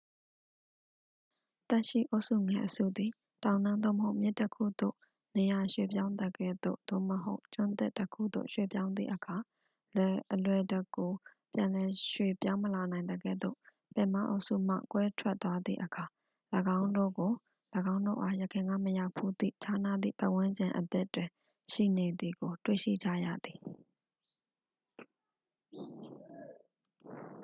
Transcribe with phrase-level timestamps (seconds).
[1.69, 3.11] သက်ရှိအုပ်စုငယ် အစုငယ် သည်
[3.43, 4.95] တောင်တန်း သို့မဟုတ် မြစ်တစ်ခုသို့
[5.37, 9.35] နေရာရွေ့ပြောင်းသကဲ့သို့ သို့မဟုတ် ကျွန်းသစ်တစ်ခုသို့ ရွေ့ပြောင်းသည့်အခါ
[9.91, 9.95] အ
[10.45, 11.07] လွယ်တကူ
[11.53, 13.57] ပြန်လည်ရွေ့ပြောင်းမလာနိုင်သကဲ့သို့
[13.95, 16.03] ပင်မအုပ်စုမှ ကွဲထွက်သွားသည့်အခါ
[16.77, 17.31] ၎င်းတို့ကို
[17.93, 21.29] ၎င်းတို့အား ယခင်ကမရောက်ဘူးသည့် ခြားနားသည့်ပတ်ဝန်းကျင်အသစ်တွင်
[21.71, 23.59] ရှိနေသည်ကို တွေ့ရှိကြရသည်။